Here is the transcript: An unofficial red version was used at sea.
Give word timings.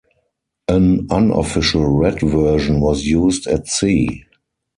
An 0.67 1.05
unofficial 1.11 1.85
red 1.85 2.21
version 2.21 2.79
was 2.79 3.05
used 3.05 3.45
at 3.45 3.67
sea. 3.67 4.25